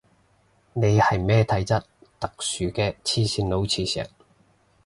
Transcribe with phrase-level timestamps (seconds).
[0.73, 1.79] 你係咩體質
[2.19, 4.03] 特殊嘅黐線佬磁石